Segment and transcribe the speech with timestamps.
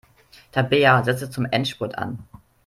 [0.51, 2.17] Tabea setzte zum Endspurt an.